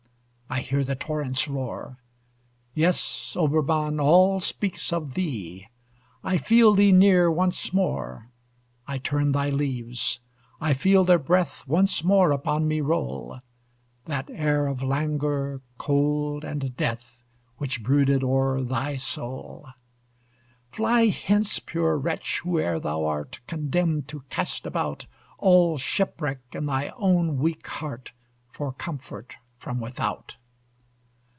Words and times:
I 0.53 0.59
hear 0.59 0.83
the 0.83 0.95
torrents 0.95 1.47
roar. 1.47 1.99
Yes, 2.73 3.37
Obermann, 3.37 4.01
all 4.01 4.41
speaks 4.41 4.91
of 4.91 5.13
thee; 5.13 5.67
I 6.25 6.37
feel 6.39 6.73
thee 6.73 6.91
near 6.91 7.31
once 7.31 7.71
more. 7.71 8.27
I 8.85 8.97
turn 8.97 9.31
thy 9.31 9.49
leaves! 9.49 10.19
I 10.59 10.73
feel 10.73 11.05
their 11.05 11.17
breath 11.19 11.65
Once 11.69 12.03
more 12.03 12.31
upon 12.33 12.67
me 12.67 12.81
roll; 12.81 13.39
That 14.05 14.29
air 14.29 14.67
of 14.67 14.83
languor, 14.83 15.61
cold, 15.77 16.43
and 16.43 16.75
death, 16.75 17.23
Which 17.57 17.81
brooded 17.81 18.21
o'er 18.21 18.61
thy 18.61 18.97
soul. 18.97 19.69
Fly 20.69 21.05
hence, 21.05 21.59
poor 21.59 21.95
wretch, 21.95 22.39
whoe'er 22.41 22.77
thou 22.77 23.05
art, 23.05 23.39
Condemned 23.47 24.09
to 24.09 24.25
cast 24.29 24.65
about, 24.65 25.05
All 25.37 25.77
shipwreck 25.77 26.39
in 26.51 26.65
thy 26.65 26.89
own 26.97 27.37
weak 27.37 27.65
heart, 27.67 28.11
For 28.49 28.73
comfort 28.73 29.37
from 29.57 29.79
without! 29.79 30.35